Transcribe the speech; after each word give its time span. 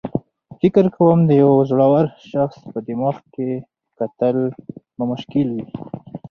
فکر 0.59 0.85
کوم 0.95 1.19
د 1.25 1.31
یو 1.43 1.51
زړور 1.69 2.05
شخص 2.31 2.57
په 2.71 2.79
دماغ 2.87 3.15
کې 3.33 3.49
کتل 3.97 4.37
به 4.97 5.03
مشکل 5.11 5.47
وي. 5.55 5.65